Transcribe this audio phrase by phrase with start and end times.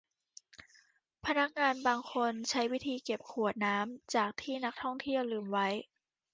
[1.25, 5.67] พนักงานบางคนใช้วิธีเก็บขวดน้ำจากที่นักท่องเที่ยวลืมไว้